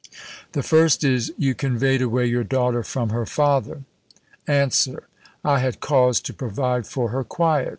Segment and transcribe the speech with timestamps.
[0.53, 3.83] "The first is, you conveyed away your daughter from her father.
[4.47, 5.07] Answer.
[5.45, 7.69] I had cause to provide for her quiet.